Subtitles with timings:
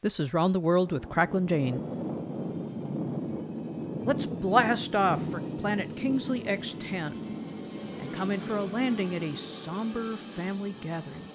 [0.00, 1.82] This is Round the World with Cracklin' Jane.
[4.04, 6.92] Let's blast off for planet Kingsley X10
[8.00, 11.28] and come in for a landing at a somber family gathering.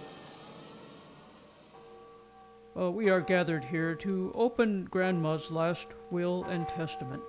[2.80, 7.22] Uh, we are gathered here to open Grandma's last will and testament.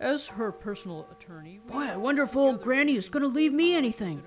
[0.00, 3.76] As her personal attorney, Boy, I wonder if old Granny is going to leave me
[3.76, 4.24] anything.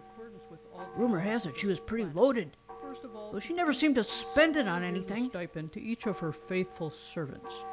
[0.96, 2.56] Rumor has it she was pretty loaded,
[3.02, 5.26] First of all, though she never seemed to spend it on anything.
[5.26, 7.66] stipend to each of her faithful servants.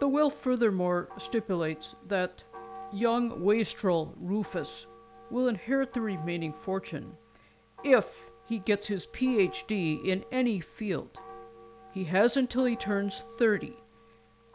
[0.00, 2.42] The will furthermore stipulates that
[2.92, 4.86] young wastrel Rufus
[5.30, 7.16] will inherit the remaining fortune
[7.84, 11.18] if he gets his PhD in any field.
[11.94, 13.76] He has until he turns 30.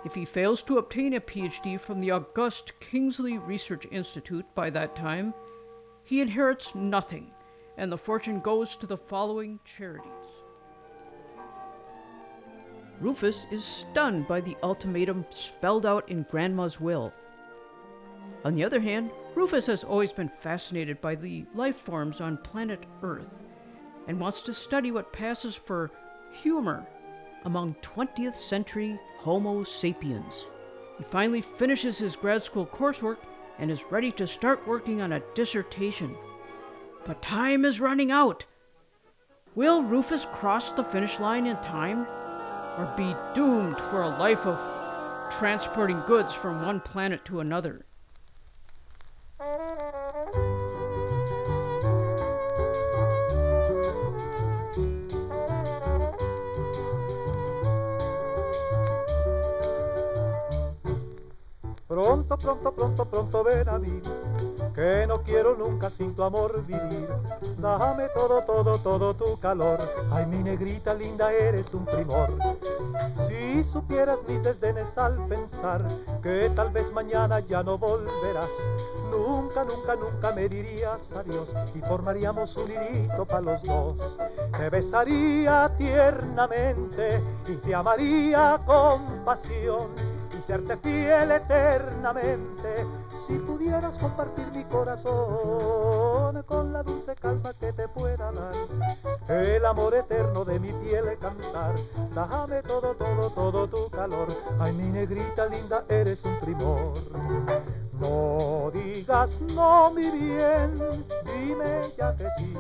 [0.06, 4.96] If he fails to obtain a PhD from the august Kingsley Research Institute by that
[4.96, 5.34] time,
[6.04, 7.32] he inherits nothing,
[7.82, 10.44] and the fortune goes to the following charities.
[13.00, 17.12] Rufus is stunned by the ultimatum spelled out in Grandma's will.
[18.46, 22.86] On the other hand, Rufus has always been fascinated by the life forms on planet
[23.02, 23.42] Earth
[24.08, 25.90] and wants to study what passes for
[26.32, 26.86] humor
[27.46, 30.46] among 20th century Homo sapiens.
[31.00, 33.18] He finally finishes his grad school coursework
[33.58, 36.16] and is ready to start working on a dissertation.
[37.06, 38.46] But time is running out.
[39.56, 42.08] Will Rufus cross the finish line in time?
[42.78, 44.60] or be doomed for a life of
[45.32, 47.86] transporting goods from one planet to another.
[61.88, 67.08] Pronto, pronto, pronto, pronto ven a mí, que no quiero nunca sin tu amor vivir.
[67.58, 69.80] Dame todo, todo, todo tu calor.
[70.12, 72.30] Ay, mi negrita linda, eres un primor.
[73.28, 75.84] Si supieras mis desdenes al pensar
[76.22, 78.50] que tal vez mañana ya no volverás,
[79.12, 84.18] nunca, nunca, nunca me dirías adiós y formaríamos un nidito para los dos.
[84.58, 89.88] Te besaría tiernamente y te amaría con pasión
[90.38, 92.86] y serte fiel eternamente
[93.28, 98.56] si pudieras compartir mi corazón con la dulce calma que te pueda dar
[99.30, 101.76] el amor eterno de mi piel cantar
[102.16, 104.28] dame todo todo todo tu calor.
[104.60, 106.94] Ay mi negrita linda eres un primor.
[107.94, 110.82] No digas no mi bien
[111.26, 112.56] dime ya que sí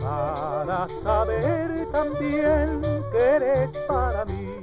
[0.00, 2.80] para saber también
[3.10, 4.62] que eres para mí.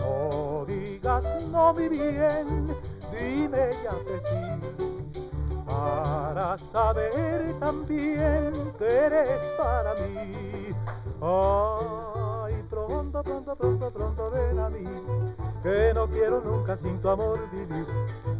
[0.00, 2.74] No digas no mi bien,
[3.22, 4.42] dime ya que sí,
[5.66, 10.74] para saber también que eres para mí.
[11.20, 14.84] Ay, pronto, pronto, pronto, pronto ven a mí,
[15.62, 17.86] que no quiero nunca sin tu amor vivir.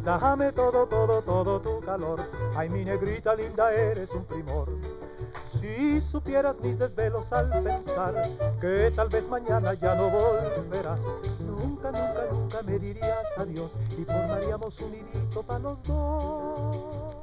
[0.03, 2.19] Dame todo, todo, todo tu calor.
[2.55, 4.67] Ay, mi negrita linda, eres un primor.
[5.47, 8.13] Si supieras mis desvelos al pensar
[8.59, 11.01] que tal vez mañana ya no volverás,
[11.39, 17.13] nunca, nunca, nunca me dirías adiós y formaríamos un nidito para los dos.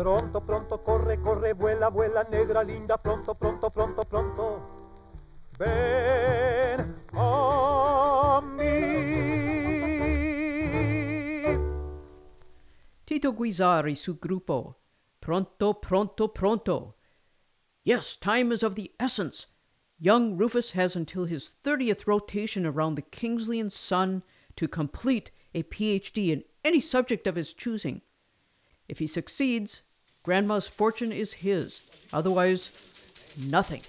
[0.00, 4.62] Pronto, pronto, corre, corre, vuela, vuela, negra linda, pronto, pronto, pronto, pronto.
[5.58, 8.80] Ven a mí.
[13.04, 14.78] Tito Guizar y su grupo.
[15.20, 16.94] Pronto, pronto, pronto.
[17.84, 19.48] Yes, time is of the essence.
[19.98, 24.22] Young Rufus has until his 30th rotation around the Kingsleyan sun
[24.56, 28.00] to complete a PhD in any subject of his choosing.
[28.88, 29.82] If he succeeds,
[30.22, 31.80] Grandma's fortune is his.
[32.12, 32.70] Otherwise,
[33.38, 33.82] nothing.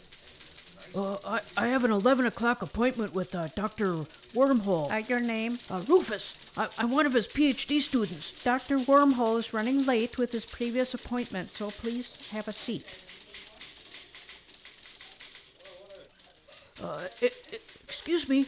[0.95, 3.94] Uh, I, I have an 11 o'clock appointment with uh, Dr.
[4.33, 4.92] Wormhole.
[4.92, 5.57] Uh, your name?
[5.69, 8.44] Uh, Rufus, I, I'm one of his PhD students.
[8.44, 8.78] Dr.
[8.78, 12.86] Wormhole is running late with his previous appointment, so please have a seat.
[16.84, 18.48] Uh, it, it, excuse me.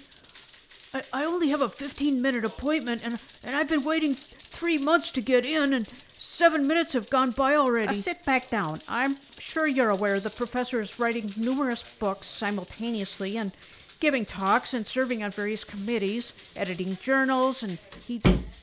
[0.93, 5.11] I, I only have a 15 minute appointment, and, and I've been waiting three months
[5.11, 5.87] to get in, and
[6.33, 8.01] seven minutes have gone by Uh, already.
[8.01, 8.79] sit back down.
[8.87, 13.51] I'm sure you're aware the professor is writing numerous books simultaneously and
[13.99, 18.21] giving talks and serving on various committees, editing journals, and he.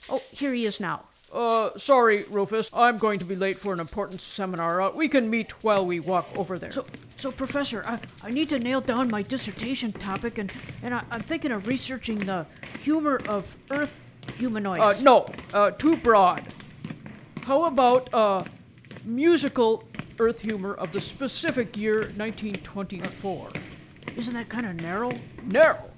[0.09, 1.05] Oh, here he is now.
[1.33, 2.69] Uh, sorry, Rufus.
[2.75, 4.81] I'm going to be late for an important seminar.
[4.81, 6.73] Uh, we can meet while we walk over there.
[6.73, 6.85] So,
[7.17, 10.51] so Professor, I, I need to nail down my dissertation topic, and,
[10.83, 12.47] and I, I'm thinking of researching the
[12.83, 14.01] humor of Earth
[14.39, 14.81] humanoids.
[14.81, 16.43] uh, no, uh, too broad.
[17.51, 18.45] How about uh,
[19.05, 19.83] musical
[20.21, 23.49] Earth humor of the specific year 1924?
[24.17, 25.11] Isn't that kind of narrow?
[25.43, 25.91] Narrow.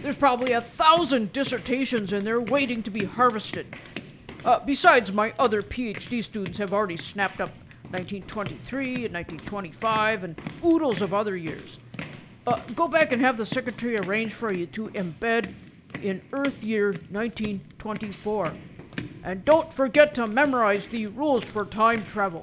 [0.00, 3.76] There's probably a thousand dissertations in there waiting to be harvested.
[4.44, 7.50] Uh, besides, my other PhD students have already snapped up
[7.90, 11.78] 1923 and 1925 and oodles of other years.
[12.44, 15.54] Uh, go back and have the secretary arrange for you to embed
[16.02, 18.52] in Earth year 1924.
[19.24, 22.42] And don't forget to memorize the rules for time travel.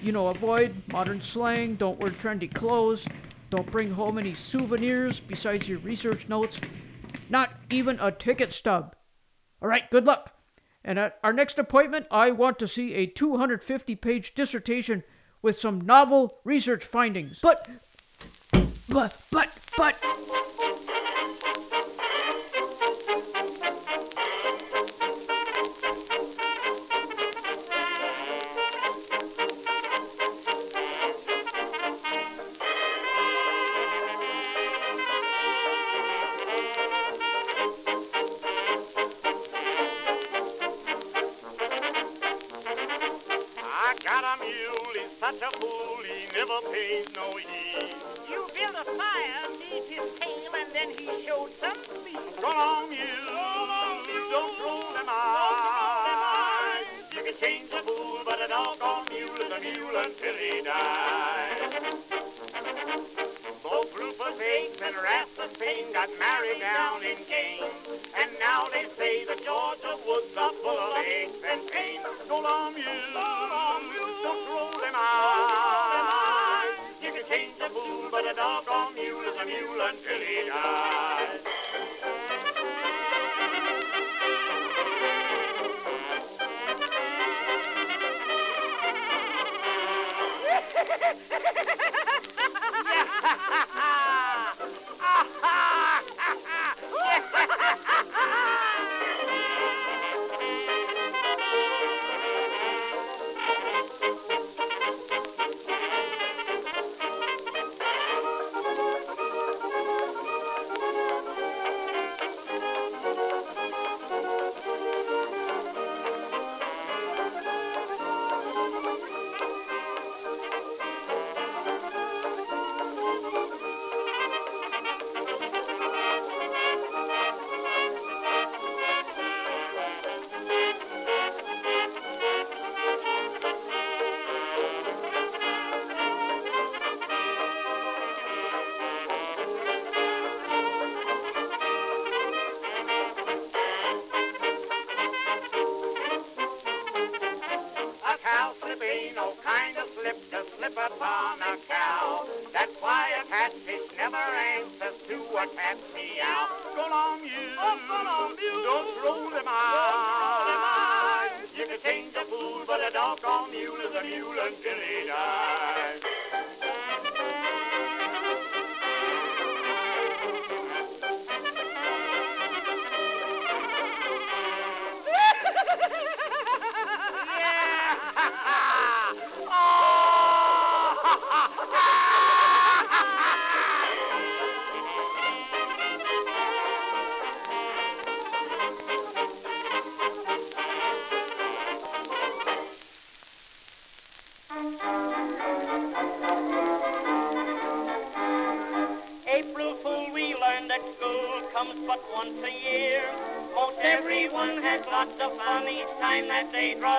[0.00, 3.06] You know, avoid modern slang, don't wear trendy clothes,
[3.50, 6.60] don't bring home any souvenirs besides your research notes,
[7.28, 8.96] not even a ticket stub.
[9.62, 10.34] All right, good luck.
[10.84, 15.02] And at our next appointment, I want to see a 250 page dissertation
[15.40, 17.38] with some novel research findings.
[17.40, 17.68] But,
[18.88, 20.53] but, but, but.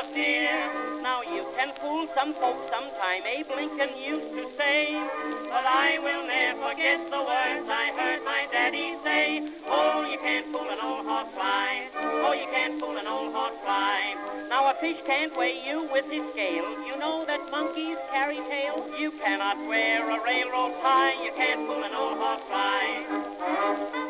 [0.03, 0.51] Near.
[1.01, 4.93] Now you can fool some folks sometime, Abe Lincoln used to say.
[5.47, 9.47] But I will never forget the words I heard my daddy say.
[9.67, 11.87] Oh, you can't fool an old horse fly.
[11.95, 14.15] Oh, you can't fool an old horse fly.
[14.49, 16.69] Now a fish can't weigh you with his scale.
[16.85, 18.91] You know that monkeys carry tails.
[18.99, 21.15] You cannot wear a railroad tie.
[21.23, 24.04] You can't fool an old horse fly.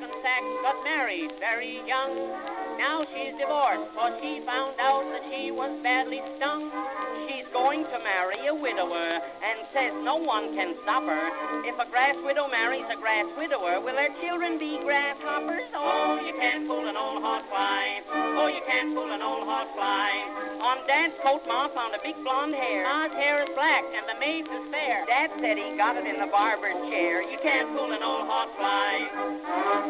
[0.00, 2.16] Lived in got married very young.
[2.78, 6.70] Now she's divorced, for she found out that she was badly stung.
[7.28, 11.28] She's going to marry a widower and says no one can stop her.
[11.68, 15.68] If a grass widow marries a grass widower, will their children be grasshoppers?
[15.74, 18.00] Oh, you can't fool an old horsefly.
[18.10, 20.08] Oh, you can't fool an old horsefly.
[20.62, 22.84] On Dad's coat, Ma found a big blonde hair.
[22.84, 25.04] Ma's hair is black and the maid's is fair.
[25.06, 27.20] Dad said he got it in the barber's chair.
[27.20, 29.81] You can't fool an old horsefly.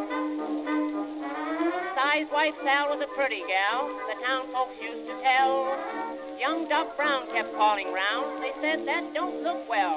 [1.95, 6.02] Si's wife Sal was a pretty gal, the town folks used to tell.
[6.43, 9.95] Young Doc Brown kept calling round, they said that don't look well.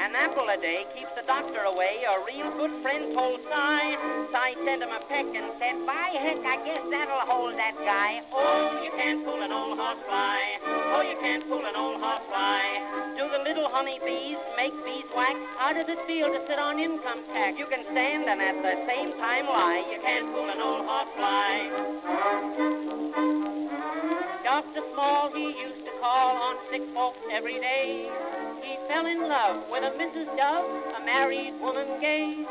[0.00, 3.96] An apple a day keeps the doctor away, a real good friend told Si.
[4.32, 8.22] Si sent him a peck and said, by heck, I guess that'll hold that guy.
[8.32, 10.64] Oh, you can't fool an old horsefly.
[10.64, 12.80] Oh, you can't fool an old horsefly.
[13.20, 15.36] Do the little honeybees make beeswax?
[15.58, 17.58] How does it feel to sit on income tax?
[17.58, 19.84] You can stand and at the same time lie.
[19.92, 22.16] You can't fool an old horsefly.
[24.46, 24.80] Dr.
[24.94, 28.08] Small, he used to call on sick folks every day.
[28.62, 30.26] He fell in love with a Mrs.
[30.36, 32.44] Dove, a married woman gay.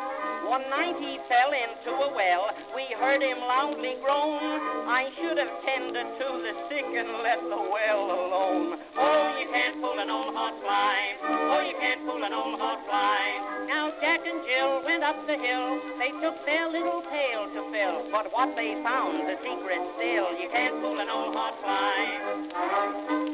[0.43, 2.53] One night he fell into a well.
[2.75, 4.59] We heard him loudly groan.
[4.91, 8.77] I should have tended to the sick and let the well alone.
[8.97, 11.15] Oh, you can't fool an old horsefly.
[11.23, 13.04] Oh, you can't fool an old horsefly.
[15.05, 15.79] Up the hill.
[16.00, 18.09] They took their little pail to fill.
[18.12, 20.35] But what they found, the secret still.
[20.41, 22.25] You can't fool an old horsefly.
[22.55, 23.25] A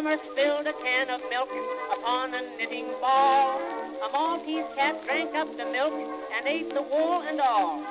[0.00, 1.50] farmer spilled a can of milk
[1.92, 3.60] upon a knitting ball.
[4.00, 5.92] A Maltese cat drank up the milk
[6.34, 7.84] and ate the wool and all.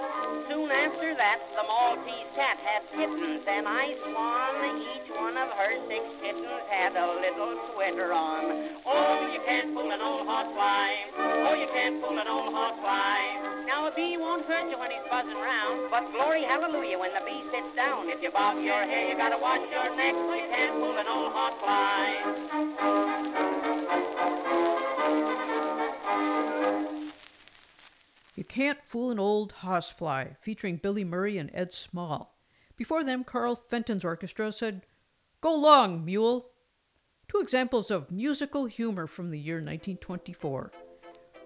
[0.50, 5.78] Soon after that, the Maltese cat had kittens, and I swan each one of her
[5.88, 8.42] six kittens had a little sweater on.
[8.86, 11.06] Oh, you can't fool an old horsefly.
[11.46, 13.50] Oh, you can't fool an old horsefly.
[13.68, 17.22] Now a bee won't hurt you when he's buzzing round, but glory hallelujah when the
[17.22, 18.10] bee sits down.
[18.10, 21.06] If you bob your hair, you gotta wash your neck, so you can't fool an
[21.08, 21.99] old horsefly.
[28.36, 32.30] You Can't Fool an Old Horsefly, featuring Billy Murray and Ed Smalle.
[32.78, 34.86] Before them, Carl Fenton's orchestra said,
[35.42, 36.52] Go long, mule!
[37.28, 40.72] Two examples of musical humor from the year 1924.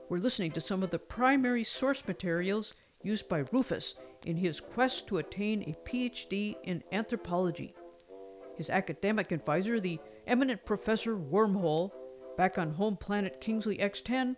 [0.07, 3.95] We're listening to some of the primary source materials used by Rufus
[4.25, 7.73] in his quest to attain a PhD in anthropology.
[8.55, 11.91] His academic advisor, the eminent Professor Wormhole,
[12.37, 14.35] back on home planet Kingsley X10,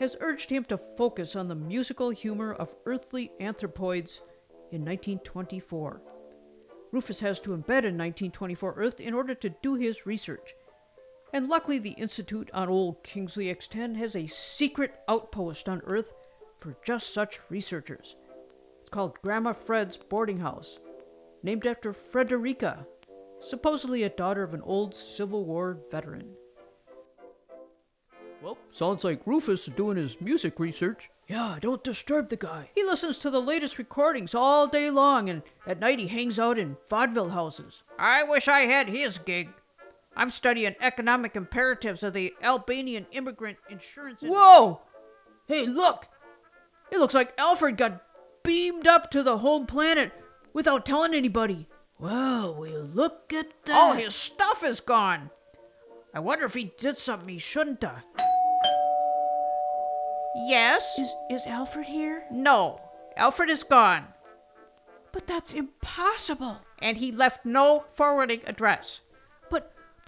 [0.00, 4.20] has urged him to focus on the musical humor of earthly anthropoids
[4.70, 6.00] in 1924.
[6.92, 10.54] Rufus has to embed in 1924 Earth in order to do his research.
[11.32, 16.12] And luckily, the Institute on Old Kingsley X10 has a secret outpost on Earth
[16.60, 18.16] for just such researchers.
[18.80, 20.78] It's called Grandma Fred's Boarding House,
[21.42, 22.86] named after Frederica,
[23.40, 26.30] supposedly a daughter of an old Civil War veteran.
[28.42, 31.10] Well, sounds like Rufus is doing his music research.
[31.26, 32.70] Yeah, don't disturb the guy.
[32.74, 36.58] He listens to the latest recordings all day long, and at night he hangs out
[36.58, 37.82] in vaudeville houses.
[37.98, 39.48] I wish I had his gig.
[40.16, 44.22] I'm studying economic imperatives of the Albanian immigrant insurance.
[44.22, 44.30] industry.
[44.30, 44.80] Whoa!
[45.46, 46.06] Hey, look!
[46.90, 48.02] It looks like Alfred got
[48.42, 50.12] beamed up to the home planet
[50.52, 51.68] without telling anybody.
[51.98, 53.74] Well, will look at that.
[53.76, 55.30] All his stuff is gone.
[56.14, 58.04] I wonder if he did something he shouldn't have.
[60.46, 60.98] Yes?
[60.98, 62.24] Is is Alfred here?
[62.30, 62.80] No.
[63.16, 64.06] Alfred is gone,
[65.10, 66.58] But that's impossible.
[66.78, 69.00] and he left no forwarding address.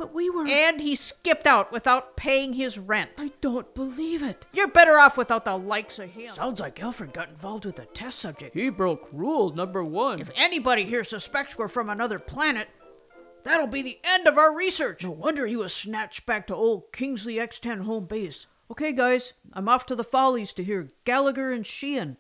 [0.00, 3.10] But but we were And he skipped out without paying his rent.
[3.18, 4.46] I don't believe it.
[4.50, 6.32] You're better off without the likes of him.
[6.34, 8.54] Sounds like Alfred got involved with a test subject.
[8.56, 10.20] He broke rule number one.
[10.20, 12.68] If anybody here suspects we're from another planet,
[13.44, 15.04] that'll be the end of our research.
[15.04, 18.46] No wonder he was snatched back to old Kingsley X10 home base.
[18.70, 22.16] Okay, guys, I'm off to the Follies to hear Gallagher and Shean.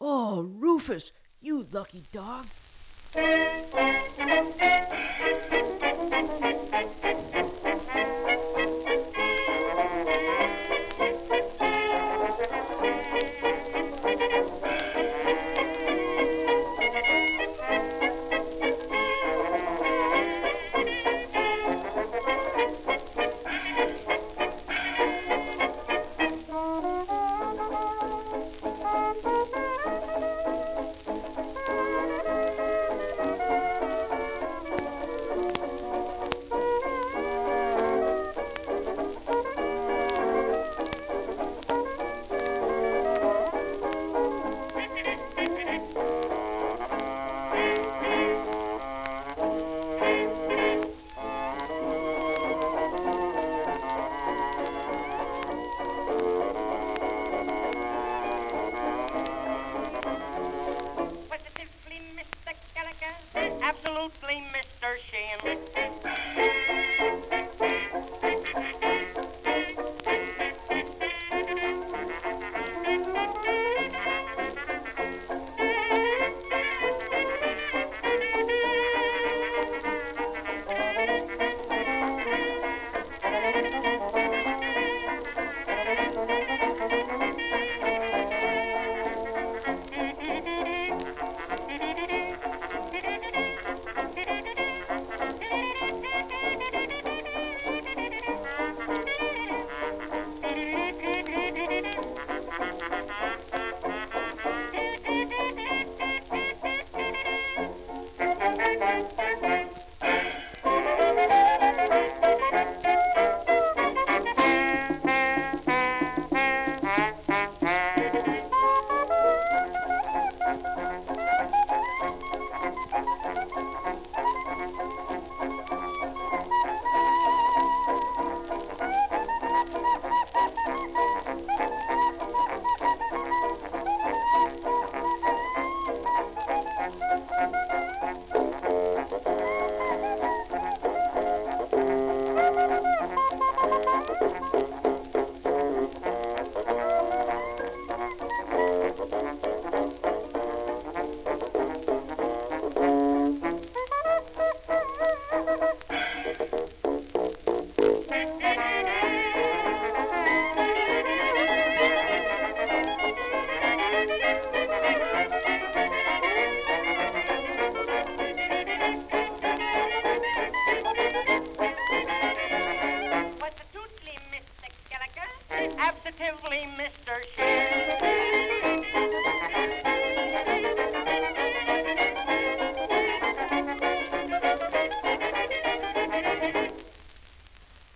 [0.00, 2.46] Oh, Rufus, you lucky dog.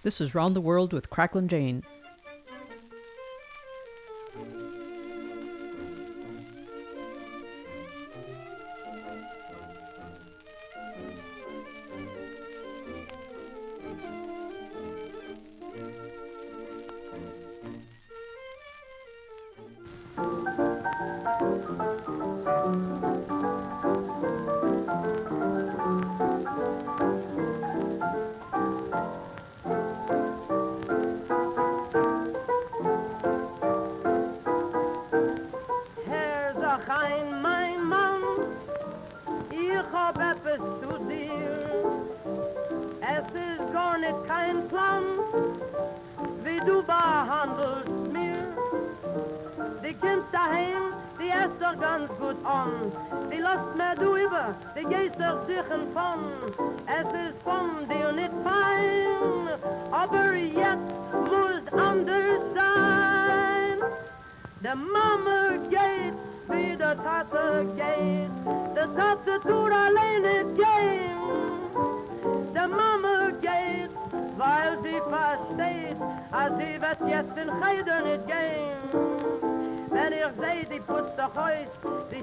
[0.06, 1.82] This is Round the World with Cracklin' Jane.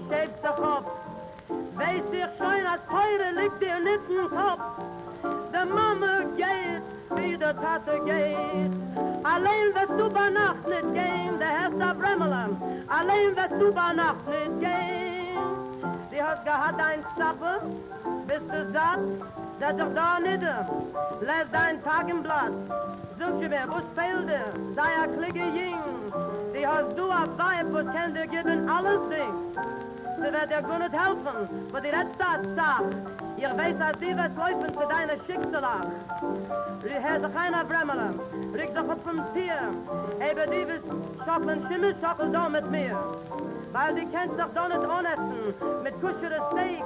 [0.09, 0.85] Schäbt doch ab.
[1.75, 4.61] Weiß ich schon, als heute liegt ihr nicht im Kopf.
[5.51, 6.83] De mama geht,
[7.15, 8.71] wie der Tate geht.
[9.23, 12.57] Alleen wirst du bei Nacht nicht gehen, der Herr der Bremmelen.
[12.87, 15.03] Alleen wirst du bei Nacht nicht gehen.
[16.11, 17.61] Sie hat gehad ein Zappe,
[18.27, 18.99] bist du satt?
[19.59, 20.67] Setz doch da nieder,
[21.21, 22.51] lässt dein Tag im Blatt.
[23.17, 24.51] Dir wer, wo's fehlt dir?
[24.75, 25.77] Sei a klicke jing.
[26.53, 29.92] Sie hast du a Weib, wo kann dir geben alles Ding.
[30.23, 32.85] Sie wird dir gut nicht helfen, wo die letzte Sache.
[33.35, 35.87] Ihr weiß, als sie wird laufen zu deiner Schicksalach.
[36.81, 38.19] Die Herr sich einer Bremmelen,
[38.53, 39.59] rück doch auf vom Tier.
[40.25, 40.85] Eben die wirst
[41.25, 42.97] schockeln, Schimmel schockeln da mit mir.
[43.73, 46.83] Weil die kennst doch da nicht unessen, mit kuschere Steak.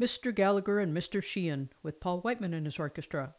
[0.00, 0.34] Mr.
[0.34, 1.22] Gallagher and Mr.
[1.22, 3.34] Shean, with Paul Whiteman in his orchestra.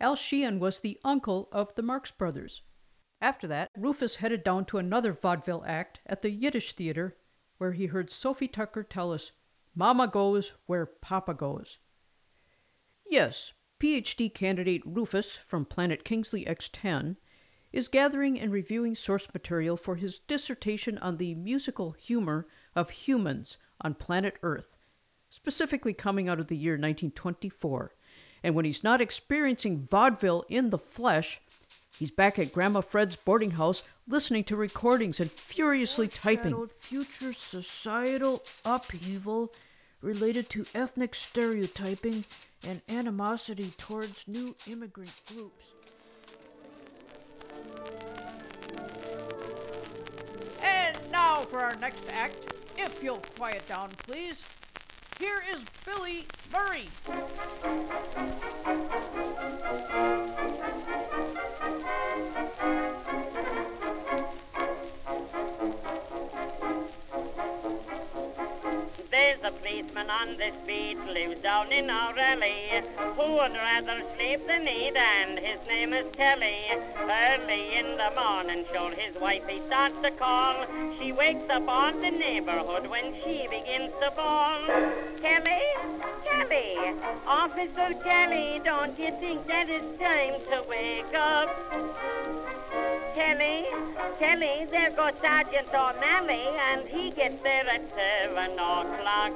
[0.00, 2.62] Al Shean was the uncle of the Marx Brothers.
[3.20, 7.18] After that, Rufus headed down to another vaudeville act at the Yiddish Theater,
[7.58, 9.32] where he heard Sophie Tucker tell us,
[9.74, 11.78] Mama goes where Papa goes.
[13.06, 17.16] Yes, PhD candidate Rufus from Planet Kingsley X10
[17.72, 23.58] is gathering and reviewing source material for his dissertation on the musical humor of humans
[23.80, 24.76] on planet Earth,
[25.28, 27.94] specifically coming out of the year 1924.
[28.42, 31.40] And when he's not experiencing vaudeville in the flesh,
[31.98, 36.66] he's back at Grandma Fred's boarding house listening to recordings and furiously typing.
[36.78, 39.52] Future societal upheaval
[40.02, 42.24] related to ethnic stereotyping
[42.66, 45.64] and animosity towards new immigrant groups.
[50.62, 52.36] And now for our next act,
[52.76, 54.42] if you'll quiet down, please.
[55.18, 56.88] Here is Billy Murray.
[70.10, 72.82] On the street, lives down in our alley,
[73.16, 76.58] who would rather sleep than eat, and his name is Kelly.
[76.98, 80.66] Early in the morning, sure his wife he starts to call.
[80.98, 84.60] She wakes up all the neighborhood when she begins to bawl.
[85.22, 85.64] Kelly,
[86.24, 86.94] Kelly,
[87.26, 92.69] Officer Kelly, don't you think that it's time to wake up?
[93.20, 93.66] Kelly,
[94.18, 99.32] Kelly, there goes Sergeant O'Malley, and he gets there at seven o'clock.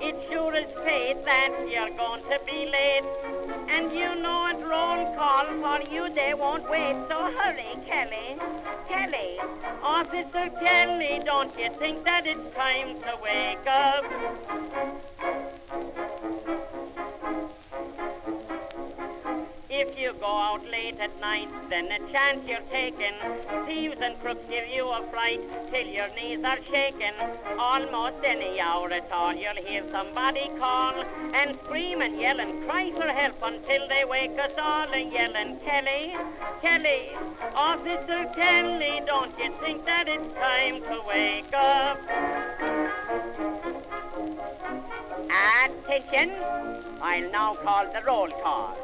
[0.00, 3.04] It sure is fate that you're going to be late,
[3.68, 8.36] and you know it roll call for you, they won't wait, so hurry, Kelly.
[8.88, 9.38] Kelly,
[9.80, 14.04] Officer Kelly, don't you think that it's time to wake up?
[19.82, 23.14] If you go out late at night, then a chance you're taking.
[23.64, 25.40] Thieves and crooks give you a fright
[25.72, 27.14] till your knees are shaking.
[27.58, 32.90] Almost any hour at all, you'll hear somebody call and scream and yell and cry
[32.90, 36.14] for help until they wake us all and yelling, Kelly,
[36.60, 37.16] Kelly,
[37.54, 41.98] Officer Kelly, don't you think that it's time to wake up?
[45.64, 46.36] Attention!
[47.00, 48.76] I'll now call the roll call.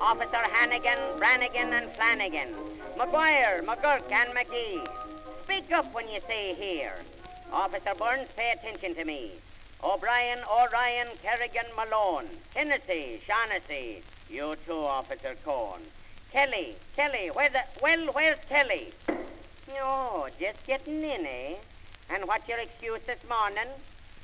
[0.00, 2.54] Officer Hannigan, Brannigan, and Flanagan.
[2.98, 4.86] McGuire, McGurk, and McGee.
[5.44, 6.94] Speak up when you say here.
[7.52, 9.32] Officer Burns, pay attention to me.
[9.82, 12.28] O'Brien, O'Ryan, Kerrigan, Malone.
[12.54, 14.02] Hennessy, Shaughnessy.
[14.28, 15.80] You too, Officer Cohn.
[16.32, 18.92] Kelly, Kelly, where's the, well, where's Kelly?
[19.80, 21.54] Oh, just getting in, eh?
[22.10, 23.70] And what's your excuse this morning?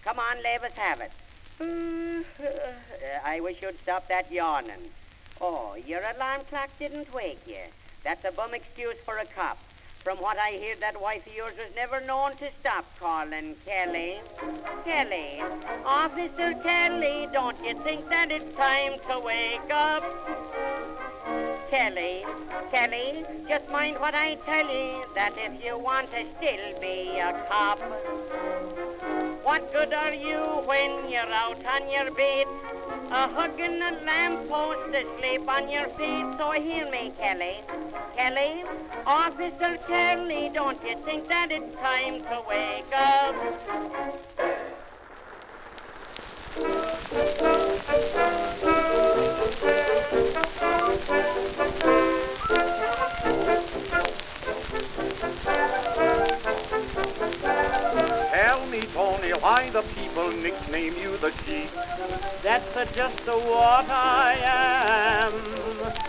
[0.04, 1.12] Come on, let us have it.
[3.24, 4.90] I wish you'd stop that yawning.
[5.44, 7.64] Oh, your alarm clock didn't wake you.
[8.04, 9.58] That's a bum excuse for a cop.
[10.02, 14.18] From what I hear, that wife of yours was never known to stop calling Kelly.
[14.84, 15.40] Kelly,
[15.86, 20.02] Officer Kelly, don't you think that it's time to wake up?
[21.70, 22.24] Kelly,
[22.72, 27.32] Kelly, just mind what I tell you, that if you want to still be a
[27.48, 27.78] cop,
[29.44, 32.48] what good are you when you're out on your beat?
[33.10, 36.26] A hugging a lamppost asleep on your feet.
[36.38, 37.56] So hear me, Kelly.
[38.16, 38.64] Kelly,
[39.06, 39.91] Officer Kelly,
[40.52, 43.34] don't you think that it's time to wake up?
[49.62, 50.31] Tell me,
[59.42, 61.68] why the people nickname you the sheep?
[62.46, 65.34] That's uh, just uh, what I am.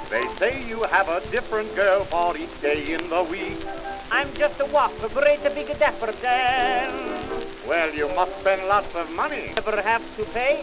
[0.10, 3.58] They say you have a different girl for each day in the week.
[4.12, 6.94] I'm just a walk, for a great big dapper Dan.
[7.68, 9.50] Well, you must spend lots of money.
[9.56, 10.62] Never have to pay.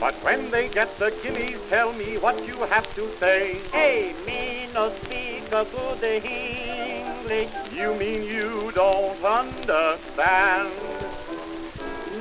[0.00, 3.60] But when they get the guineas, tell me what you have to say.
[3.72, 7.52] Hey, me no speak a good English.
[7.76, 10.95] You mean you don't understand?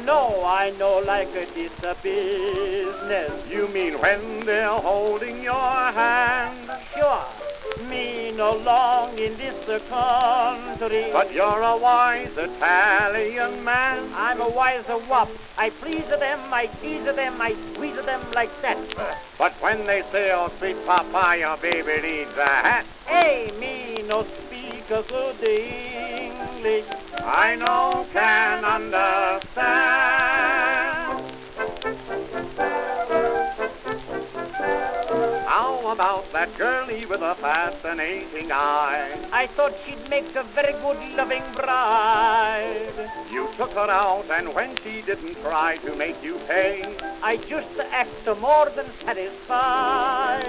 [0.06, 3.52] No, I know like it is a business.
[3.52, 6.70] You mean when they're holding your hand?
[6.94, 7.26] Sure,
[7.90, 11.10] me no long in this country.
[11.12, 14.08] But you're a wise Italian man.
[14.16, 15.30] I'm a wiser wop.
[15.58, 18.78] I please them, I tease them, I squeeze them like that.
[19.40, 24.24] But when they say, oh, sweet papa, your baby needs a hat, Hey, me no
[24.24, 27.05] speak a good English.
[27.28, 29.46] I know can understand.
[35.48, 39.10] How about that girlie with a fascinating eye?
[39.34, 43.10] I thought she'd make a very good loving bride.
[43.32, 46.84] You took her out, and when she didn't try to make you pay,
[47.24, 50.46] I just act more than satisfied.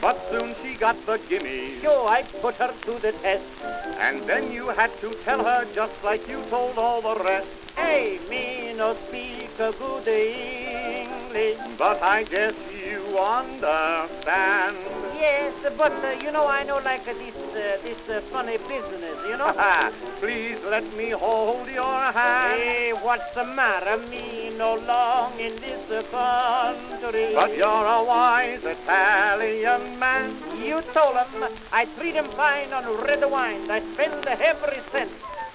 [0.00, 0.51] but soon
[0.82, 3.62] got the gimme, So I put her to the test.
[4.00, 7.46] and then you had to tell her just like you told all the rest.
[7.76, 11.60] Hey, me no speak a good English.
[11.78, 14.91] But I guess you understand.
[15.22, 19.14] Yes, but uh, you know I know like uh, this uh, this uh, funny business,
[19.30, 19.54] you know.
[20.18, 22.58] Please let me hold your hand.
[22.58, 24.02] hey, what's the matter?
[24.10, 27.34] Me no long in this uh, country.
[27.38, 30.34] But you're a wise Italian man.
[30.58, 33.62] you told 'em I treat 'em fine on red wine.
[33.70, 35.12] I spend every cent.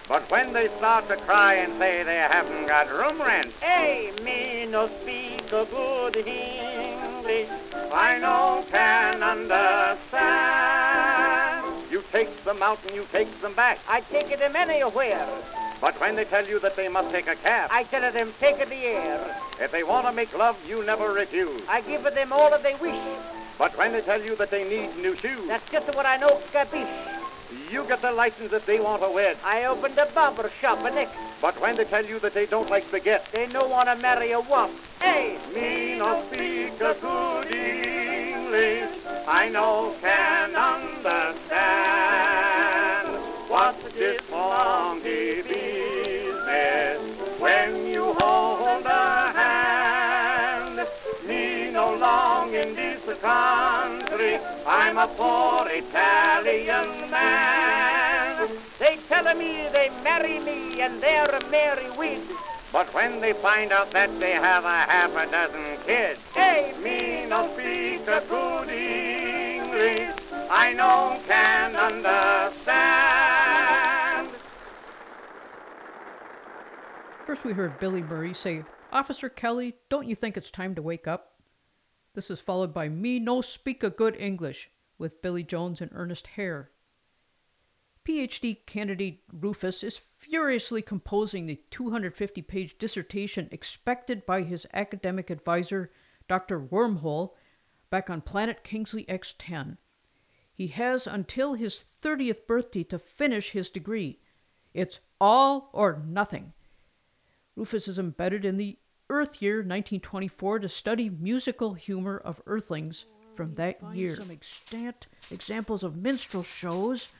[0.07, 4.65] But when they start to cry and say they haven't got room rent, Hey, me
[4.71, 7.06] no speak a good English.
[7.93, 9.21] I know can
[10.37, 11.91] understand.
[11.91, 13.79] You take them out and you take them back.
[13.89, 15.25] I take them anywhere.
[15.79, 18.59] But when they tell you that they must take a cab, I tell them take
[18.59, 19.19] it the air.
[19.61, 21.61] if they want to make love, you never refuse.
[21.69, 22.99] I give them all that they wish.
[23.59, 26.39] But when they tell you that they need new shoes, That's just what I know,
[26.51, 26.87] capiche.
[27.71, 29.37] you get the license if they want a wed.
[29.45, 31.15] I opened a barber shop a next.
[31.41, 34.39] But when they tell you that they don't like spaghetti, They no wanna marry a
[34.39, 34.71] wop.
[34.99, 38.89] Hey, me no speak a good English,
[39.27, 41.87] I know can understand.
[43.47, 46.99] what this funky business
[47.39, 50.79] when you hold a hand?
[51.27, 58.47] Me no long in this country, I'm a poor Italian man.
[58.79, 62.56] they tell me they marry me and they're a merry with.
[62.71, 67.25] But when they find out that they have a half a dozen kids, Hey, me
[67.27, 70.15] no speak a good English,
[70.49, 73.07] I know can understand.
[77.25, 81.07] First, we heard Billy Murray say, Officer Kelly, don't you think it's time to wake
[81.07, 81.33] up?
[82.15, 86.27] This was followed by Me No Speak a Good English with Billy Jones and Ernest
[86.35, 86.71] Hare.
[88.07, 95.91] PhD candidate Rufus is furiously composing the 250 page dissertation expected by his academic advisor,
[96.29, 96.57] Dr.
[96.59, 97.31] Wormhole,
[97.89, 99.77] back on planet Kingsley X10.
[100.53, 104.19] He has until his 30th birthday to finish his degree.
[104.73, 106.53] It's all or nothing.
[107.57, 113.55] Rufus is embedded in the Earth Year 1924 to study musical humor of Earthlings from
[113.55, 114.15] that year.
[114.15, 117.11] some extant examples of minstrel shows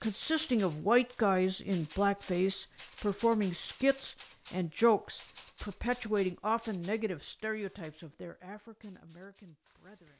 [0.00, 2.66] consisting of white guys in blackface
[3.00, 4.14] performing skits
[4.54, 10.10] and jokes, perpetuating often negative stereotypes of their African American brethren.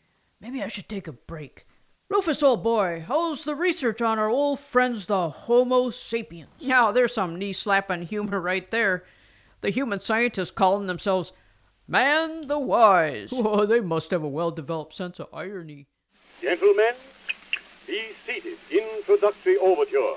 [0.40, 1.66] Maybe I should take a break.
[2.08, 6.50] Rufus, old boy, how's the research on our old friends, the Homo sapiens?
[6.62, 9.04] Now, there's some knee slapping humor right there.
[9.62, 11.32] The human scientists calling themselves
[11.88, 13.30] Man the Wise.
[13.30, 15.88] Whoa, oh, they must have a well developed sense of irony.
[16.40, 16.94] Gentlemen,
[17.86, 18.58] be seated.
[18.70, 20.16] Introductory overture.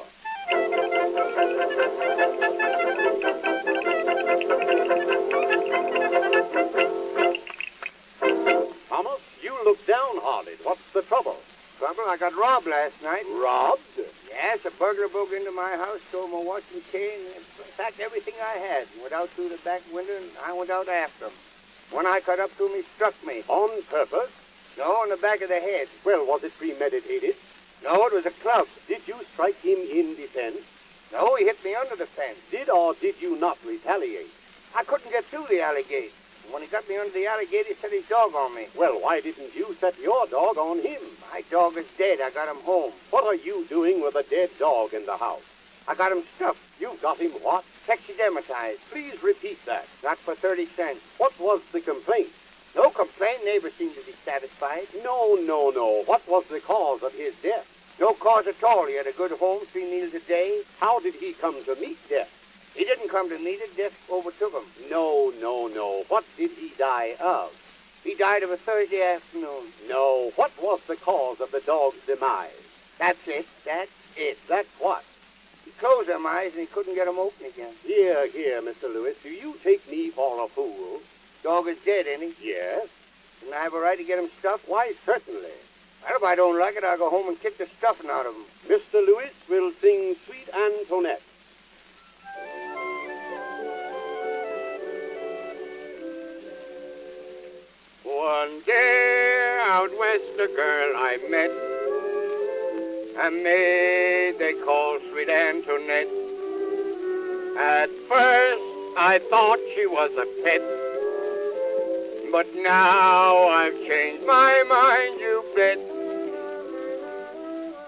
[8.90, 10.60] Thomas, you look downhearted.
[10.64, 11.38] What's the trouble?
[11.78, 13.24] Trouble, I got robbed last night.
[13.30, 13.82] Robbed?
[14.30, 17.44] Yes, a burglar broke into my house, stole my watch and chain, in
[17.76, 18.88] fact, everything I had.
[19.02, 21.34] Went out through the back window, and I went out after him.
[21.92, 23.44] When I cut up to him, he struck me.
[23.48, 24.32] On purpose?
[24.78, 25.88] No, on the back of the head.
[26.06, 27.36] Well, was it premeditated?
[27.84, 28.68] No, it was a club.
[28.88, 30.58] Did you strike him in defense?
[31.12, 32.38] No, he hit me under the fence.
[32.52, 34.32] Did or did you not retaliate?
[34.76, 36.12] I couldn't get through the alley gate.
[36.52, 38.68] When he got me under the alley gate, he set his dog on me.
[38.78, 41.02] Well, why didn't you set your dog on him?
[41.32, 42.20] My dog is dead.
[42.22, 42.94] I got him home.
[43.10, 45.42] What are you doing with a dead dog in the house?
[45.88, 46.60] I got him stuffed.
[46.80, 47.64] You've got him what?
[47.88, 48.80] Taxidermatized.
[48.92, 49.86] Please repeat that.
[50.04, 51.00] Not for 30 cents.
[51.18, 52.30] What was the complaint?
[52.78, 53.44] No complaint.
[53.44, 54.88] Neighbors seem to be satisfied.
[55.04, 56.04] No, no, no.
[56.06, 57.66] What was the cause of his death?
[58.00, 58.86] No cause at all.
[58.86, 60.62] He had a good home, three meals a day.
[60.80, 62.30] How did he come to meet death?
[62.76, 63.76] He didn't come to meet it.
[63.76, 64.90] Death overtook him.
[64.92, 66.04] No, no, no.
[66.08, 67.50] What did he die of?
[68.04, 69.74] He died of a Thursday afternoon.
[69.90, 70.32] No.
[70.36, 72.52] What was the cause of the dog's demise?
[73.00, 73.48] That's it.
[73.66, 74.38] That's it.
[74.48, 75.04] That's what?
[75.66, 77.74] He closed them eyes and he couldn't get them open again.
[77.84, 78.84] Here, here, Mr.
[78.84, 79.18] Lewis.
[79.24, 81.02] Do you take me for a fool?
[81.48, 82.50] Dog is dead, ain't he?
[82.50, 82.90] Yes.
[83.46, 84.68] And I have a right to get him stuffed?
[84.68, 85.48] Why, certainly.
[86.04, 88.36] Well, if I don't like it, I'll go home and kick the stuffing out of
[88.36, 88.44] him.
[88.68, 88.96] Mr.
[88.96, 91.22] Lewis will sing Sweet Antoinette.
[98.04, 101.52] One day out west, a girl I met,
[103.26, 106.10] a maid they call Sweet Antoinette.
[107.58, 108.64] At first,
[108.98, 110.87] I thought she was a pet,
[112.32, 115.78] but now I've changed my mind, you bet.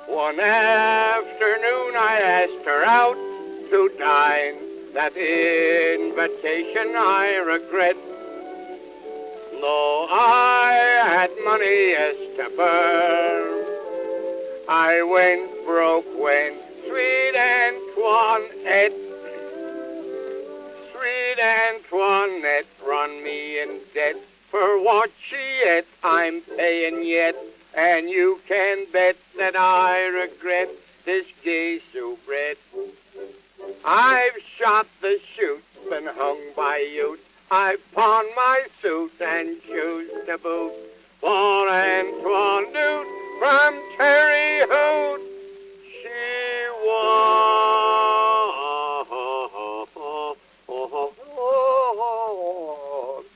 [0.08, 3.18] One afternoon, I asked her out
[3.70, 4.56] to dine.
[4.94, 7.96] That invitation I regret.
[9.62, 10.72] Though I
[11.06, 13.66] had money as to burn,
[14.68, 16.54] I went broke when
[16.88, 18.94] sweet Antoinette,
[20.92, 24.16] sweet Antoinette run me in debt
[24.50, 25.86] for what she ate.
[26.04, 27.36] I'm paying yet,
[27.76, 30.70] and you can bet that I regret
[31.06, 32.58] this gay soubrette.
[33.86, 37.20] I've shot the chute, been hung by youth.
[37.52, 40.74] I've pawned my suit and shoes to boot
[41.20, 43.08] for Antoine Dude
[43.40, 45.22] from Terre Haute.
[46.02, 47.60] She was.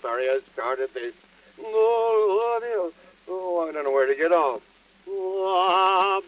[0.02, 0.40] Sorry, I
[0.74, 1.14] started this.
[1.60, 2.92] Oh,
[3.30, 4.62] oh, I don't know where to get off.
[5.08, 6.20] Ah,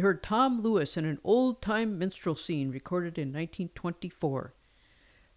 [0.00, 4.54] We heard Tom Lewis in an old time minstrel scene recorded in 1924.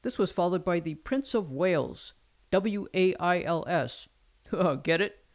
[0.04, 2.14] This was followed by the Prince of Wails,
[2.50, 4.08] W A I L S.
[4.54, 5.26] Uh, get it?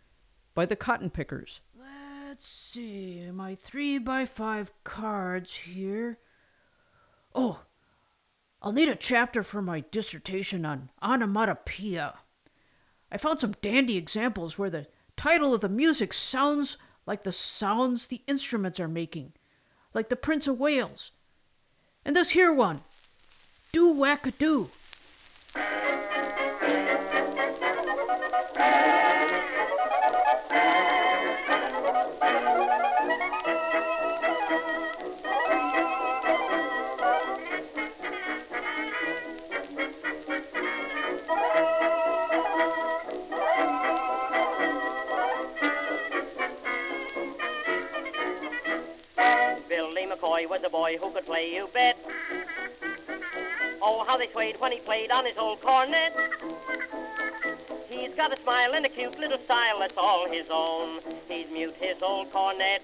[0.55, 1.61] By the Cotton Pickers.
[1.79, 6.21] Let's see, my three by five cards here.
[7.35, 7.61] Oh,
[8.62, 12.14] I'll need a chapter for my dissertation on onomatopoeia.
[13.12, 14.87] I found some dandy examples where the
[15.19, 19.33] title of the music sounds like the sounds the instruments are making,
[19.95, 21.11] like the Prince of Wails.
[22.05, 22.83] And this here one,
[23.72, 24.68] Do Whack a.
[50.59, 51.97] was a boy who could play, you bet.
[53.81, 56.13] Oh, how they swayed when he played on his old cornet.
[57.89, 60.99] He's got a smile and a cute little style that's all his own.
[61.29, 62.83] He'd mute his old cornet,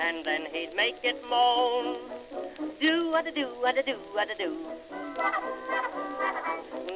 [0.00, 1.96] and then he'd make it moan.
[2.80, 4.56] Do what a do, what a do, what a do.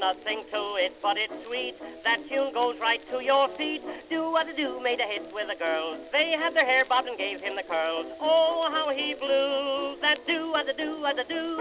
[0.06, 1.74] Nothing to it, but it's sweet.
[2.04, 3.82] That tune goes right to your feet.
[4.08, 5.98] Do what a do made a hit with the girls.
[6.12, 8.06] They had their hair bobbed and gave him the curls.
[8.20, 9.96] Oh, how he blew.
[10.00, 11.56] That do what a do, what a do.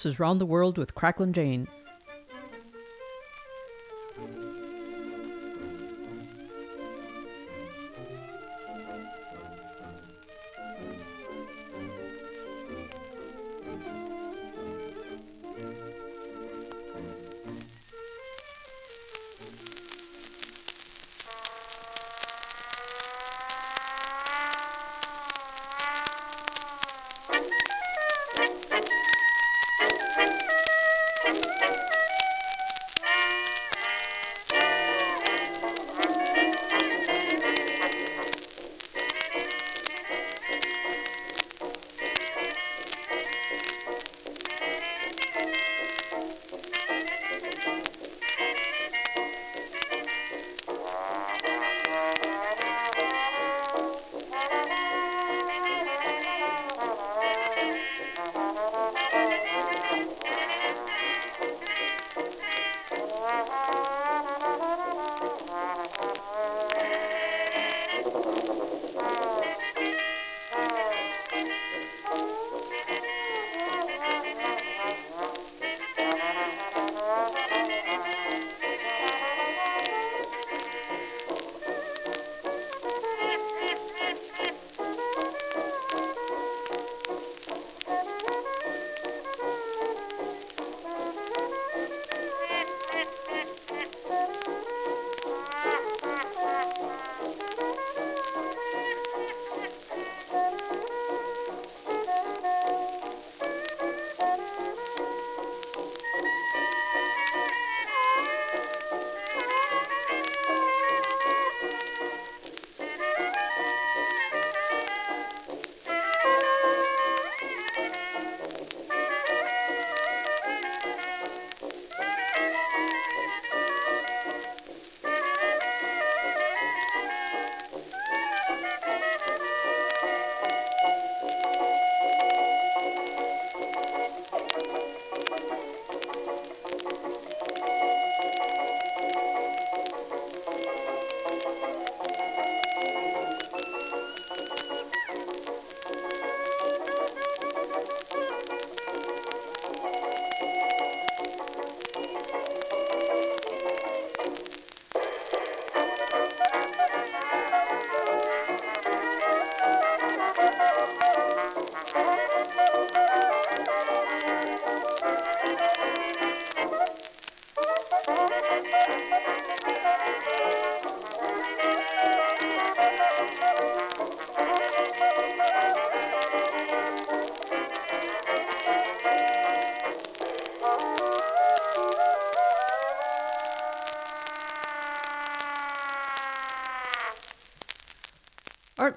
[0.00, 1.68] This is Round the World with Cracklin' Jane.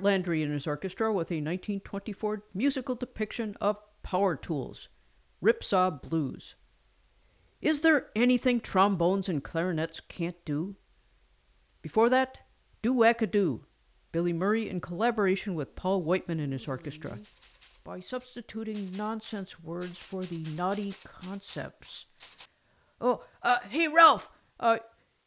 [0.03, 4.89] Landry and his orchestra with a 1924 musical depiction of power tools,
[5.41, 6.55] Ripsaw Blues.
[7.61, 10.75] Is there anything trombones and clarinets can't do?
[11.81, 12.39] Before that,
[12.81, 13.65] Doo Wacka Doo,
[14.11, 17.17] Billy Murray in collaboration with Paul Whiteman and his orchestra,
[17.83, 22.05] by substituting nonsense words for the naughty concepts.
[22.99, 24.29] Oh, uh, hey, Ralph,
[24.59, 24.79] uh,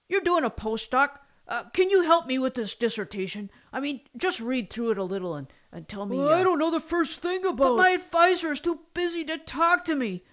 [0.08, 1.18] you're doing a postdoc.
[1.48, 3.50] Uh, can you help me with this dissertation?
[3.76, 6.16] I mean, just read through it a little and, and tell me.
[6.16, 7.58] Well, I uh, don't know the first thing about.
[7.58, 10.24] But my advisor is too busy to talk to me.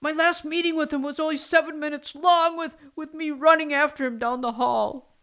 [0.00, 4.06] My last meeting with him was only seven minutes long, with, with me running after
[4.06, 5.14] him down the hall.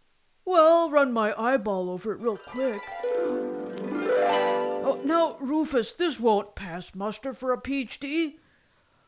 [0.46, 2.84] Well, I'll run my eyeball over it real quick.
[4.84, 8.34] Oh, now, Rufus, this won't pass muster for a PhD.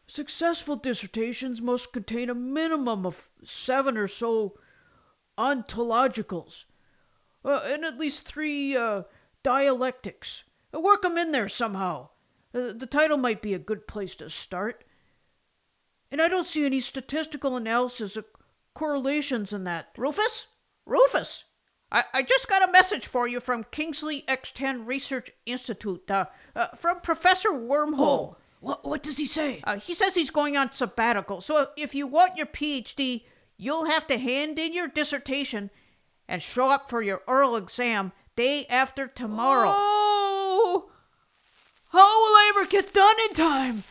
[0.08, 4.58] Successful dissertations must contain a minimum of seven or so
[5.38, 6.64] ontologicals,
[7.46, 9.04] uh, and at least three uh,
[9.44, 10.44] dialectics.
[10.74, 12.10] Uh, work 'em in there somehow.
[12.54, 14.84] Uh, the title might be a good place to start.
[16.12, 18.26] And I don't see any statistical analysis of
[18.74, 19.90] correlations in that.
[19.98, 20.48] Rufus?
[20.86, 21.46] Rufus?
[21.92, 26.26] I, I just got a message for you from Kingsley X10 Research Institute, uh,
[26.56, 28.00] uh, from Professor Wormhole.
[28.00, 29.62] Oh, what, what does he say?
[29.64, 33.24] Uh, he says he's going on sabbatical, so if you want your PhD,
[33.58, 35.70] you'll have to hand in your dissertation
[36.28, 39.72] and show up for your oral exam day after tomorrow.
[39.74, 40.90] Oh!
[41.90, 43.84] How will I ever get done in time?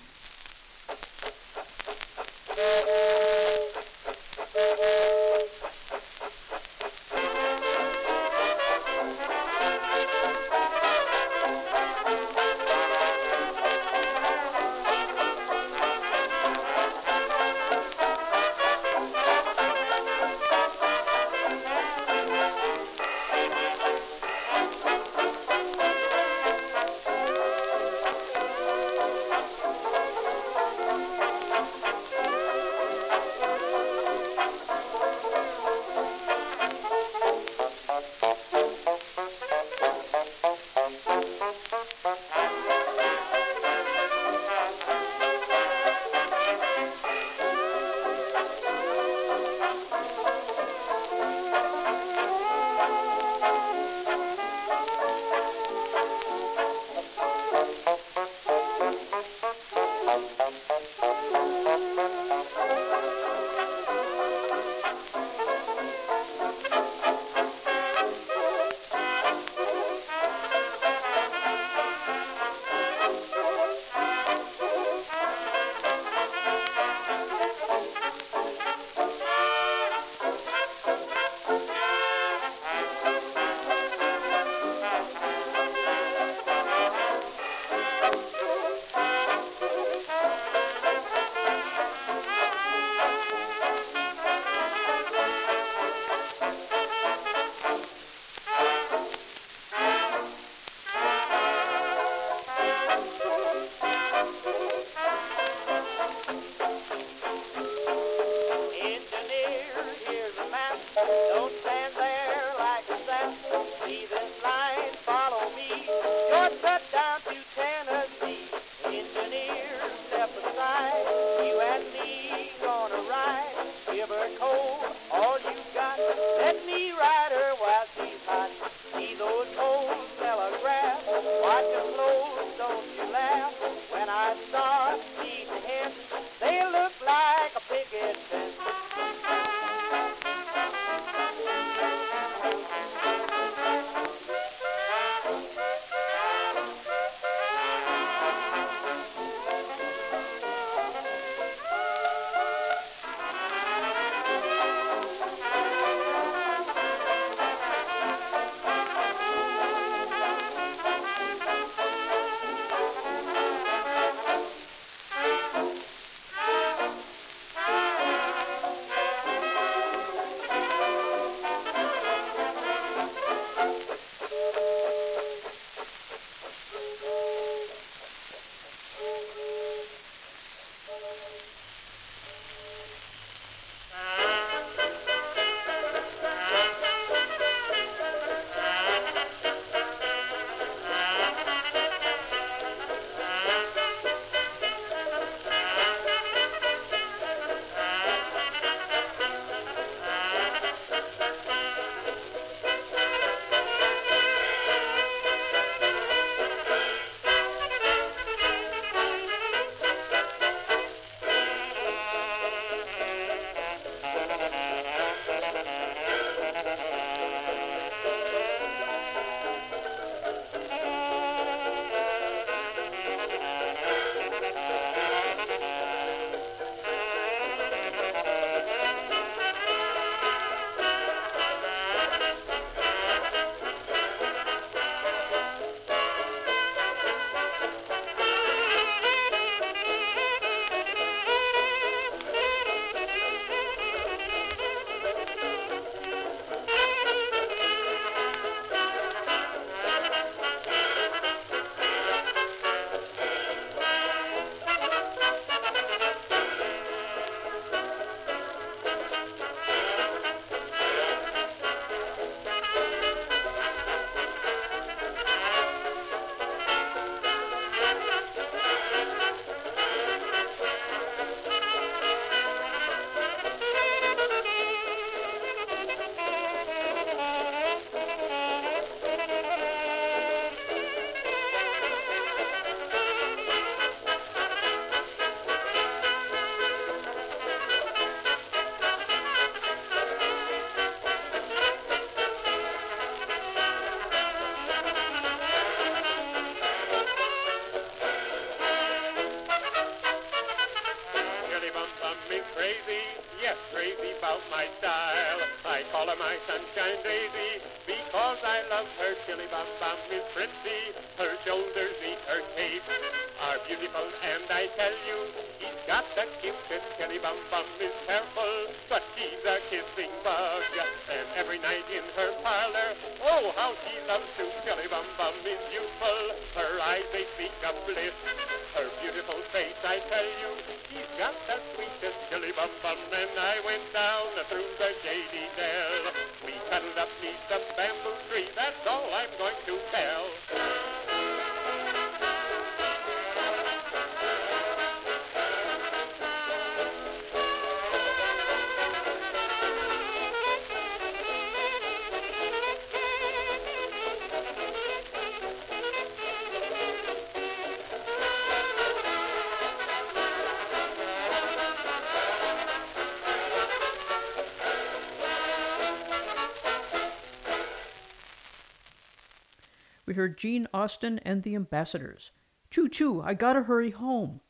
[370.12, 372.32] We heard Gene Austin and the Ambassadors.
[372.70, 374.42] Choo choo, I gotta hurry home.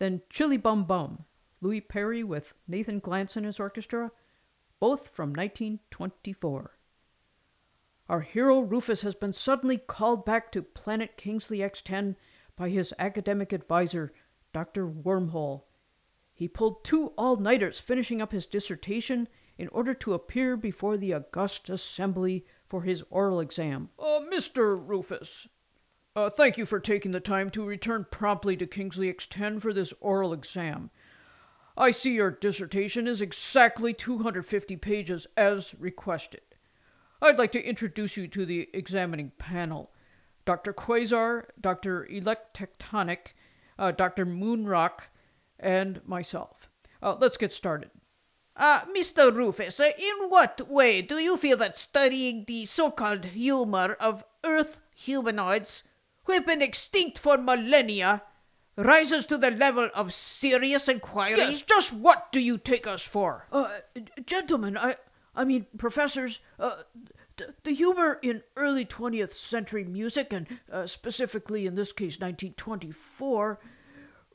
[0.00, 1.24] Then Chili Bom Bom,
[1.60, 4.10] Louis Perry with Nathan Glantz and his orchestra,
[4.80, 6.72] both from 1924.
[8.08, 12.16] Our hero Rufus has been suddenly called back to planet Kingsley X10
[12.56, 14.12] by his academic advisor,
[14.52, 14.84] Dr.
[14.84, 15.62] Wormhole.
[16.34, 21.14] He pulled two all nighters finishing up his dissertation in order to appear before the
[21.14, 23.90] august assembly for his oral exam.
[23.98, 24.78] Uh, Mr.
[24.78, 25.48] Rufus,
[26.14, 29.94] uh, thank you for taking the time to return promptly to Kingsley X10 for this
[30.00, 30.90] oral exam.
[31.76, 36.40] I see your dissertation is exactly 250 pages as requested.
[37.22, 39.90] I'd like to introduce you to the examining panel
[40.44, 40.72] Dr.
[40.72, 42.08] Quasar, Dr.
[42.10, 43.34] Electectonic,
[43.78, 44.24] uh, Dr.
[44.24, 45.08] Moonrock,
[45.60, 46.70] and myself.
[47.02, 47.90] Uh, let's get started.
[48.58, 49.32] Uh, Mr.
[49.32, 54.24] Rufus, uh, in what way do you feel that studying the so called humor of
[54.44, 55.84] Earth humanoids,
[56.24, 58.22] who have been extinct for millennia,
[58.76, 61.36] rises to the level of serious inquiry?
[61.36, 63.46] Yes, just what do you take us for?
[63.52, 63.68] Uh,
[64.26, 64.96] gentlemen, I,
[65.36, 66.82] I mean, professors, uh,
[67.36, 73.60] th- the humor in early 20th century music, and uh, specifically in this case 1924,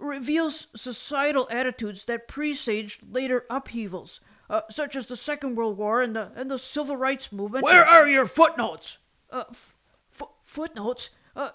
[0.03, 6.15] reveals societal attitudes that presaged later upheavals, uh, such as the Second World War and
[6.15, 7.63] the, and the Civil Rights Movement.
[7.63, 8.97] Where are your footnotes?
[9.31, 9.73] Uh, f-
[10.19, 11.09] f- footnotes?
[11.35, 11.49] Uh,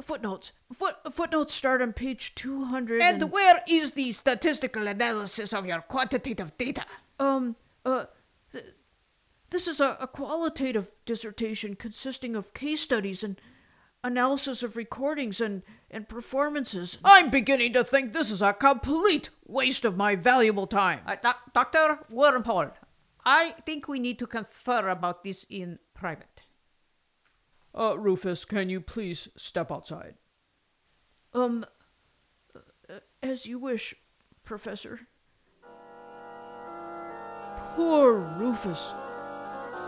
[0.00, 0.52] footnotes.
[0.74, 3.02] Foot- footnotes start on page 200.
[3.02, 6.86] And where is the statistical analysis of your quantitative data?
[7.18, 8.06] Um, uh,
[8.52, 8.64] th-
[9.50, 13.40] this is a, a qualitative dissertation consisting of case studies and
[14.02, 16.98] analysis of recordings and, and performances.
[17.04, 21.00] I'm beginning to think this is a complete waste of my valuable time.
[21.06, 21.98] Uh, doc- Dr.
[22.12, 22.72] Wormhole,
[23.24, 26.42] I think we need to confer about this in private.
[27.74, 30.14] Uh, Rufus, can you please step outside?
[31.32, 31.64] Um,
[32.54, 33.94] uh, as you wish,
[34.42, 35.00] Professor.
[37.76, 38.94] Poor Rufus.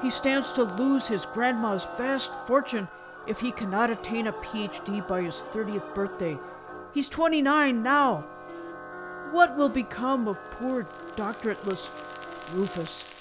[0.03, 2.89] He stands to lose his grandma's vast fortune
[3.27, 6.39] if he cannot attain a PhD by his 30th birthday.
[6.93, 8.25] He's 29 now.
[9.31, 10.85] What will become of poor
[11.17, 11.89] doctorateless
[12.55, 13.12] Rufus?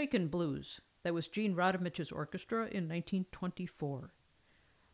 [0.00, 0.80] Forsaken Blues.
[1.04, 4.14] That was Gene Rodemich's orchestra in 1924.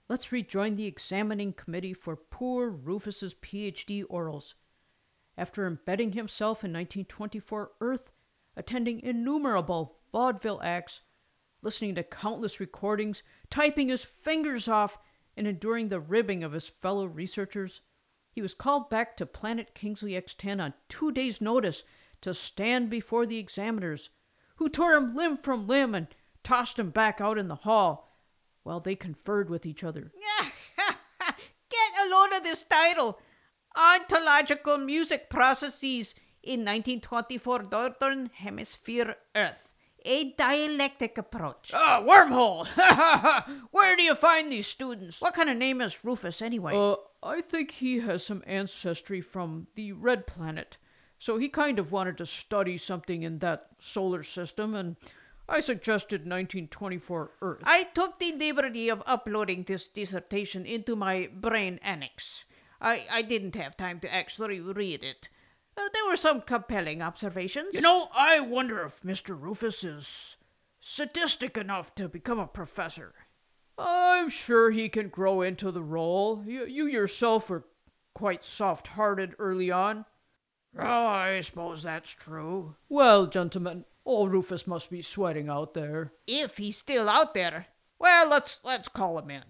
[0.08, 4.54] Let's rejoin the examining committee for poor Rufus's PhD orals.
[5.38, 8.10] After embedding himself in 1924 Earth,
[8.56, 11.02] attending innumerable vaudeville acts,
[11.62, 14.98] listening to countless recordings, typing his fingers off,
[15.36, 17.80] and enduring the ribbing of his fellow researchers,
[18.32, 21.84] he was called back to Planet Kingsley X10 on two days' notice
[22.22, 24.10] to stand before the examiners,
[24.56, 26.08] who tore him limb from limb and
[26.42, 28.12] tossed him back out in the hall
[28.62, 30.12] while they conferred with each other.
[30.78, 33.18] Get a load of this title
[33.76, 39.72] Ontological Music Processes in 1924 Northern Hemisphere Earth.
[40.04, 41.72] A dialectic approach.
[41.74, 42.66] Ah, wormhole!
[43.72, 45.20] Where do you find these students?
[45.20, 46.76] What kind of name is Rufus anyway?
[46.76, 46.94] Uh,
[47.24, 50.76] I think he has some ancestry from the red planet.
[51.26, 54.94] So he kind of wanted to study something in that solar system, and
[55.48, 57.62] I suggested 1924 Earth.
[57.64, 62.44] I took the liberty of uploading this dissertation into my brain annex.
[62.80, 65.28] I, I didn't have time to actually read it.
[65.76, 67.74] Uh, there were some compelling observations.
[67.74, 69.36] You know, I wonder if Mr.
[69.36, 70.36] Rufus is
[70.78, 73.14] sadistic enough to become a professor.
[73.76, 76.44] I'm sure he can grow into the role.
[76.46, 77.64] You, you yourself were
[78.14, 80.04] quite soft hearted early on.
[80.78, 82.76] Oh, I suppose that's true.
[82.88, 86.12] Well, gentlemen, old Rufus must be sweating out there.
[86.26, 87.66] If he's still out there,
[87.98, 89.44] well, let's let's call him in.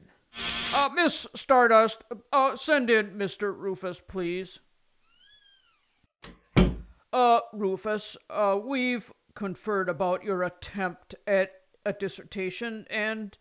[0.74, 3.56] Uh, Miss Stardust, uh, send in Mr.
[3.56, 4.60] Rufus, please.
[7.12, 11.52] Uh, Rufus, uh, we've conferred about your attempt at
[11.84, 13.38] a dissertation, and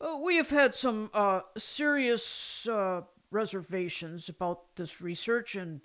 [0.00, 5.80] uh, we have had some uh, serious uh, reservations about this research, and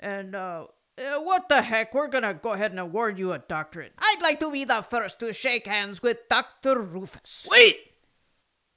[0.00, 0.66] and uh,
[0.98, 1.94] uh, what the heck?
[1.94, 3.92] We're gonna go ahead and award you a doctorate.
[3.98, 6.80] I'd like to be the first to shake hands with Dr.
[6.80, 7.46] Rufus.
[7.50, 7.76] Wait!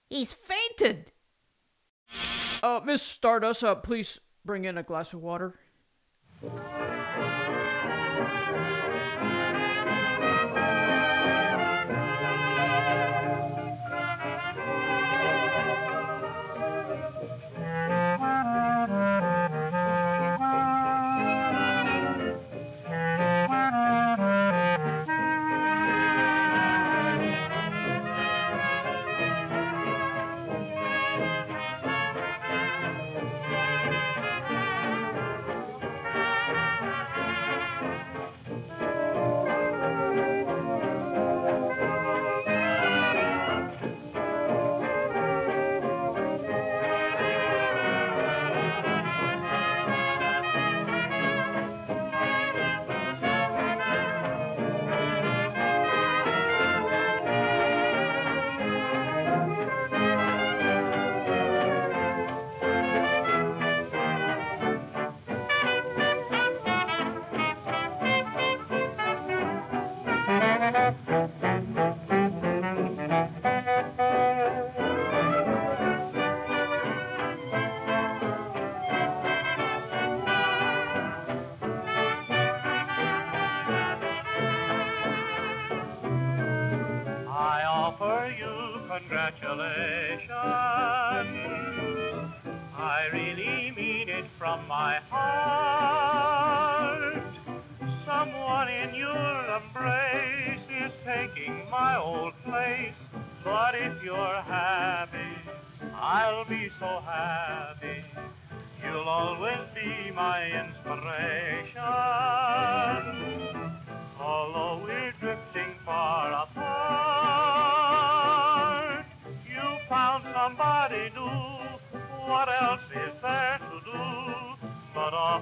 [0.09, 1.11] He's fainted.
[2.61, 5.55] Uh, Miss Stardust, uh, please bring in a glass of water.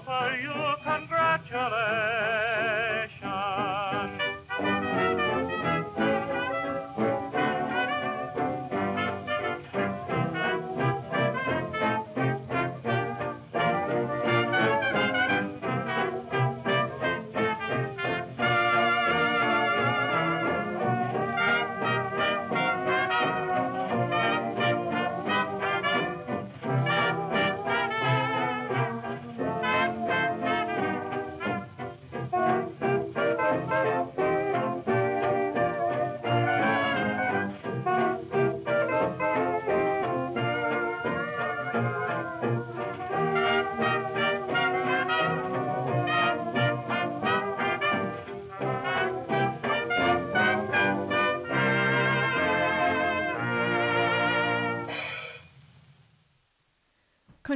[0.07, 3.18] Offer you congratulations?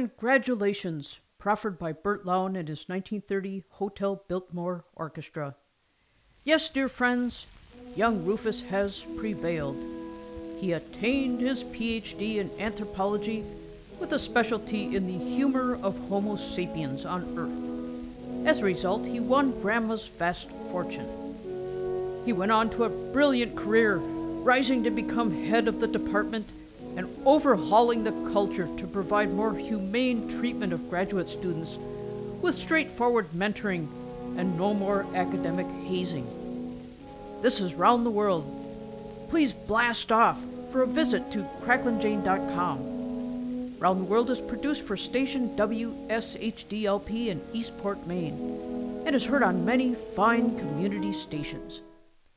[0.04, 5.56] Congratulations, proffered by Bert Lown and his 1930 Hotel Biltmore Orchestra.
[6.42, 7.46] Yes, dear friends,
[7.96, 9.82] young Rufus has prevailed.
[10.58, 13.44] He attained his PhD in anthropology
[13.98, 18.46] with a specialty in the humor of Homo sapiens on Earth.
[18.46, 22.20] As a result, he won Grandma's vast fortune.
[22.26, 26.50] He went on to a brilliant career, rising to become head of the department
[26.96, 31.76] and overhauling the culture to provide more humane treatment of graduate students
[32.40, 33.88] with straightforward mentoring
[34.36, 36.26] and no more academic hazing.
[37.42, 39.26] This is Round the World.
[39.28, 40.38] Please blast off
[40.70, 43.78] for a visit to cracklinjane.com.
[43.78, 49.64] Round the World is produced for station WSHDLP in Eastport, Maine, and is heard on
[49.64, 51.80] many fine community stations.